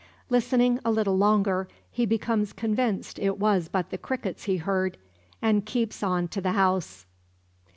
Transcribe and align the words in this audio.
Listening 0.31 0.79
a 0.83 0.89
little 0.89 1.15
longer, 1.15 1.67
he 1.91 2.07
becomes 2.07 2.53
convinced 2.53 3.19
it 3.19 3.37
was 3.37 3.69
but 3.69 3.91
the 3.91 3.99
crickets 3.99 4.45
he 4.45 4.57
heard, 4.57 4.97
and 5.43 5.63
keeps 5.63 6.01
on 6.01 6.27
to 6.29 6.41
the 6.41 6.53
house. 6.53 7.05